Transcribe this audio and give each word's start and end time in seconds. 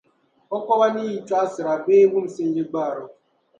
O 0.55 0.57
kɔba 0.65 0.87
ni 0.95 1.01
yi 1.09 1.15
chɔɣisira 1.27 1.73
bee 1.85 2.09
wumsim 2.11 2.49
yi 2.55 2.63
gbaari 2.69 3.01
o. 3.05 3.07